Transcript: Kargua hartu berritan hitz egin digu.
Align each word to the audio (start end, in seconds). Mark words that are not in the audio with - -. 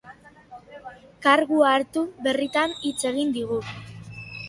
Kargua 1.27 1.69
hartu 1.75 2.05
berritan 2.29 2.77
hitz 2.83 2.99
egin 3.15 3.39
digu. 3.41 3.65